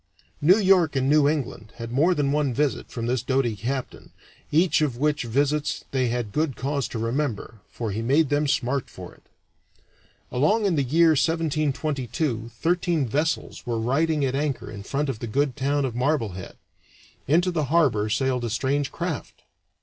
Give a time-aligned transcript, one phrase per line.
[0.41, 4.13] New York and New England had more than one visit from the doughty captain,
[4.51, 8.89] each of which visits they had good cause to remember, for he made them smart
[8.89, 9.21] for it.
[10.31, 15.27] Along in the year 1722 thirteen vessels were riding at anchor in front of the
[15.27, 16.55] good town of Marblehead.
[17.27, 19.43] Into the harbor sailed a strange craft.